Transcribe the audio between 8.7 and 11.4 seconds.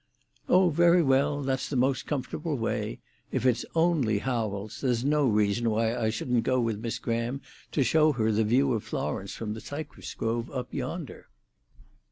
of Florence from the cypress grove up yonder."